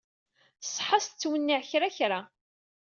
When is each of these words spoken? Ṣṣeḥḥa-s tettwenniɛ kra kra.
Ṣṣeḥḥa-s 0.67 1.05
tettwenniɛ 1.07 1.59
kra 1.69 1.89
kra. 1.97 2.19